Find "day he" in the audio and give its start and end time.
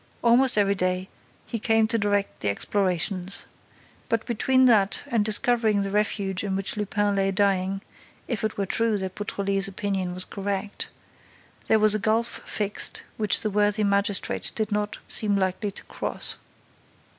0.73-1.59